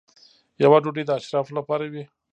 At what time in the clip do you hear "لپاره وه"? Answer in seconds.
1.59-2.03